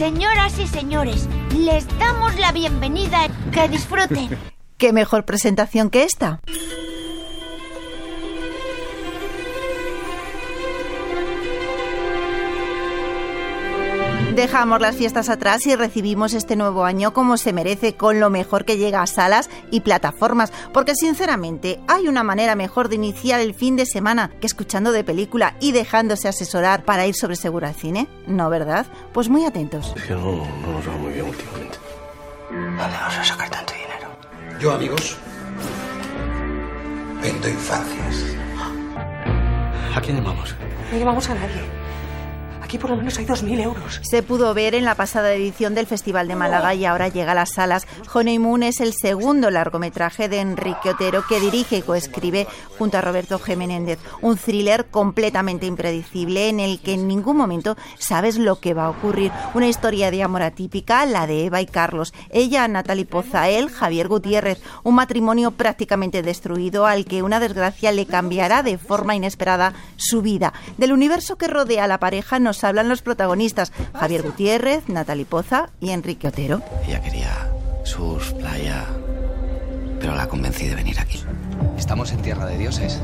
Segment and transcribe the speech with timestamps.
[0.00, 3.28] Señoras y señores, les damos la bienvenida.
[3.52, 4.30] Que disfruten.
[4.78, 6.40] ¿Qué mejor presentación que esta?
[14.40, 18.64] Dejamos las fiestas atrás y recibimos este nuevo año como se merece, con lo mejor
[18.64, 23.52] que llega a salas y plataformas, porque sinceramente hay una manera mejor de iniciar el
[23.52, 27.74] fin de semana que escuchando de película y dejándose asesorar para ir sobre seguro al
[27.74, 28.86] cine, ¿no verdad?
[29.12, 29.92] Pues muy atentos.
[29.94, 31.76] Es que no, no nos va muy bien últimamente.
[32.50, 34.08] ¿Dónde vas a sacar tanto dinero?
[34.58, 35.18] Yo, amigos,
[37.20, 38.24] vendo infancias.
[39.94, 40.56] ¿A quién llamamos?
[40.90, 41.79] No llevamos a nadie.
[42.70, 44.00] Aquí por lo menos hay 2.000 euros.
[44.00, 47.34] Se pudo ver en la pasada edición del Festival de Málaga y ahora llega a
[47.34, 47.84] las salas.
[48.14, 52.46] Honeymoon es el segundo largometraje de Enrique Otero que dirige y coescribe
[52.78, 53.56] junto a Roberto G.
[53.56, 53.98] Menéndez.
[54.22, 58.90] Un thriller completamente impredecible en el que en ningún momento sabes lo que va a
[58.90, 59.32] ocurrir.
[59.54, 62.14] Una historia de amor atípica, la de Eva y Carlos.
[62.30, 64.62] Ella, Natalie Poza, él, Javier Gutiérrez.
[64.84, 70.52] Un matrimonio prácticamente destruido al que una desgracia le cambiará de forma inesperada su vida.
[70.78, 75.70] Del universo que rodea a la pareja nos hablan los protagonistas, Javier Gutiérrez, Natalie Poza
[75.80, 76.62] y Enrique Otero.
[76.86, 77.50] Ella quería
[77.84, 78.86] surf, playa,
[80.00, 81.22] pero la convencí de venir aquí.
[81.76, 83.00] Estamos en tierra de dioses.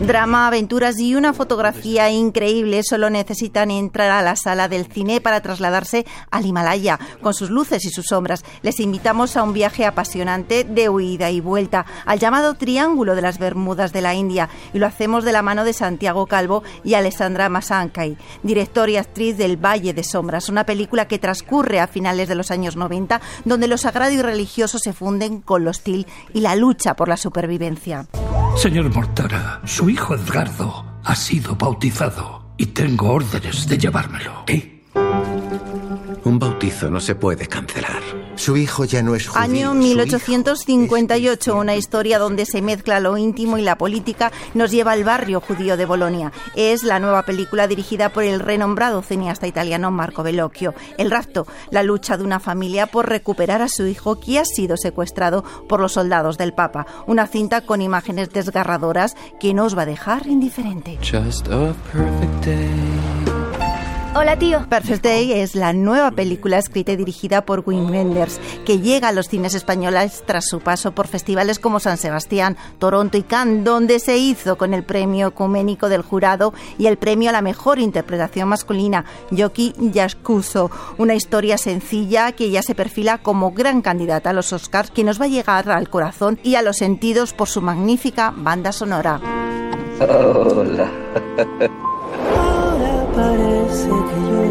[0.00, 5.40] Drama, aventuras y una fotografía increíble solo necesitan entrar a la sala del cine para
[5.40, 8.44] trasladarse al Himalaya, con sus luces y sus sombras.
[8.62, 13.38] Les invitamos a un viaje apasionante de huida y vuelta, al llamado Triángulo de las
[13.38, 17.48] Bermudas de la India, y lo hacemos de la mano de Santiago Calvo y Alessandra
[17.48, 22.34] Masankay, director y actriz del Valle de Sombras, una película que transcurre a finales de
[22.34, 26.56] los años 90, donde lo sagrado y religioso se funden con lo hostil y la
[26.56, 28.08] lucha por la supervivencia.
[28.62, 34.44] Señor Mortara, su hijo Edgardo ha sido bautizado y tengo órdenes de llevármelo.
[34.46, 34.84] ¿Qué?
[36.22, 38.21] Un bautizo no se puede cancelar.
[38.42, 39.40] Su hijo ya no es judío.
[39.40, 44.90] Año su 1858, una historia donde se mezcla lo íntimo y la política, nos lleva
[44.90, 46.32] al barrio judío de Bolonia.
[46.56, 50.74] Es la nueva película dirigida por el renombrado cineasta italiano Marco Bellocchio.
[50.98, 54.76] El rapto, la lucha de una familia por recuperar a su hijo que ha sido
[54.76, 56.84] secuestrado por los soldados del Papa.
[57.06, 60.98] Una cinta con imágenes desgarradoras que no os va a dejar indiferente.
[61.00, 63.31] Just a perfect day.
[64.14, 64.66] Hola, tío.
[64.68, 69.12] Perfect Day es la nueva película escrita y dirigida por Wim Wenders, que llega a
[69.12, 73.98] los cines españoles tras su paso por festivales como San Sebastián, Toronto y Cannes, donde
[74.00, 78.50] se hizo con el premio ecuménico del jurado y el premio a la mejor interpretación
[78.50, 80.70] masculina, Yoki Yaskuso.
[80.98, 85.18] Una historia sencilla que ya se perfila como gran candidata a los Oscars, que nos
[85.18, 89.22] va a llegar al corazón y a los sentidos por su magnífica banda sonora.
[90.02, 90.90] Hola.
[93.14, 94.42] Parece que yo.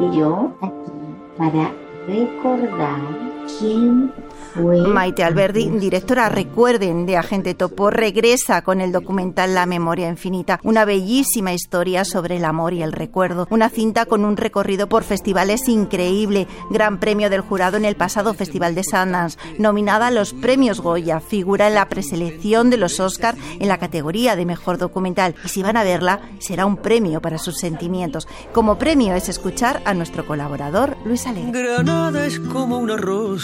[0.00, 0.92] Y yo aquí
[1.36, 1.72] para
[2.06, 4.12] recordar quién
[4.54, 4.80] fue.
[4.80, 10.84] Maite Alberdi, directora, recuerden, de Agente Topo, regresa con el documental La Memoria Infinita, una
[10.84, 15.68] bellísima historia sobre el amor y el recuerdo, una cinta con un recorrido por festivales
[15.68, 20.80] increíble, gran premio del jurado en el pasado Festival de Sundance, nominada a los premios
[20.80, 25.48] Goya, figura en la preselección de los Oscar en la categoría de mejor documental, y
[25.48, 28.26] si van a verla, será un premio para sus sentimientos.
[28.52, 31.62] Como premio es escuchar a nuestro colaborador Luis Alegre.
[31.62, 33.39] Granada es como una rosa,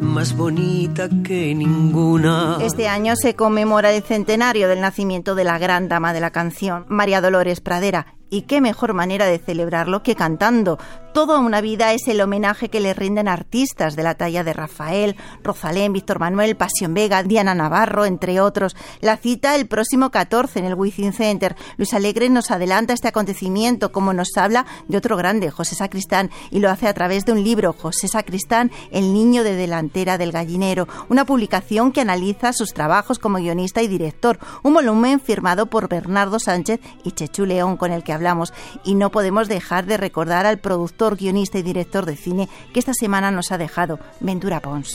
[0.00, 2.58] más bonita que ninguna.
[2.62, 6.86] Este año se conmemora el centenario del nacimiento de la gran dama de la canción,
[6.88, 8.14] María Dolores Pradera.
[8.32, 10.78] Y qué mejor manera de celebrarlo que cantando.
[11.12, 15.16] Toda una vida es el homenaje que le rinden artistas de la talla de Rafael,
[15.44, 18.74] Rosalén, Víctor Manuel, Pasión Vega, Diana Navarro, entre otros.
[19.02, 21.54] La cita el próximo 14 en el Wizzing Center.
[21.76, 26.60] Luis Alegre nos adelanta este acontecimiento como nos habla de otro grande, José Sacristán, y
[26.60, 30.88] lo hace a través de un libro, José Sacristán, El niño de delantera del gallinero,
[31.10, 36.38] una publicación que analiza sus trabajos como guionista y director, un volumen firmado por Bernardo
[36.38, 38.52] Sánchez y Chechu León con el que hablamos.
[38.84, 42.94] Y no podemos dejar de recordar al productor, guionista y director de cine que esta
[42.94, 44.92] semana nos ha dejado, Ventura Pons.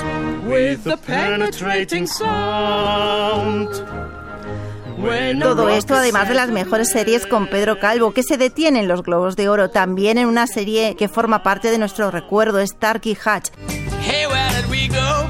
[5.42, 9.04] Todo esto además de las mejores series con Pedro Calvo, que se detiene en los
[9.04, 13.50] Globos de Oro, también en una serie que forma parte de nuestro recuerdo, Starkey Hatch.
[14.02, 15.28] Hey, where did we go?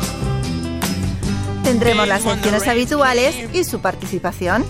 [1.63, 4.63] Tendremos las secciones habituales y su participación.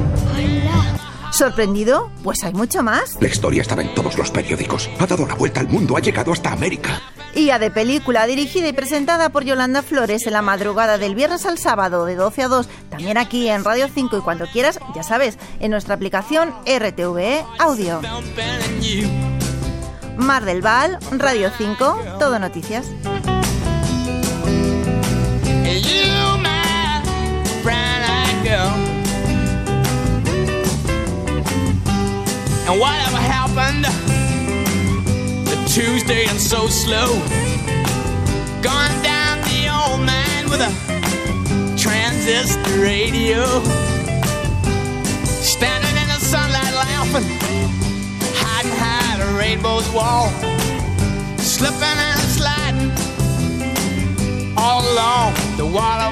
[1.31, 2.09] ¿Sorprendido?
[2.24, 3.18] Pues hay mucho más.
[3.21, 4.89] La historia estaba en todos los periódicos.
[5.00, 7.01] Ha dado la vuelta al mundo, ha llegado hasta América.
[7.35, 11.45] Y a de película, dirigida y presentada por Yolanda Flores en la madrugada del viernes
[11.45, 15.03] al sábado de 12 a 2, también aquí en Radio 5 y cuando quieras, ya
[15.03, 18.01] sabes, en nuestra aplicación RTVE Audio.
[20.18, 22.88] Mar del Val, Radio 5, Todo Noticias.
[32.69, 33.86] And whatever happened
[35.48, 37.08] to Tuesday and so slow?
[38.62, 40.72] Gone down the old man with a
[41.78, 43.46] transistor radio.
[45.24, 47.24] Standing in the sunlight laughing,
[48.36, 50.28] hiding behind a rainbow's wall.
[51.38, 52.92] Slipping and sliding
[54.58, 56.06] all along the you.